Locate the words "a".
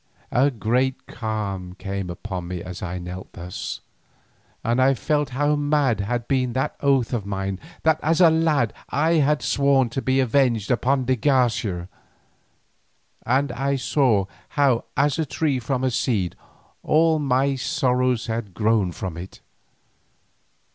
0.31-0.49, 8.19-8.31, 15.19-15.25, 15.83-15.91